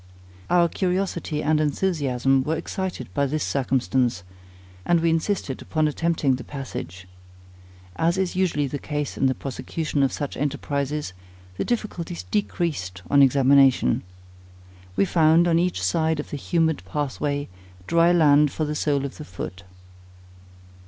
[0.49, 4.23] Our curiosity and enthusiasm were excited by this circumstance,
[4.83, 7.07] and we insisted upon attempting the passage.
[7.97, 11.13] As is usually the case in the prosecution of such enterprizes,
[11.57, 14.01] the difficulties decreased on examination.
[14.95, 17.47] We found, on each side of the humid pathway,
[17.85, 19.61] "dry land for the sole of the foot."